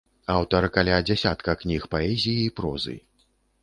[0.35, 3.01] Аўтар каля дзясятка кніг паэзіі і прозы.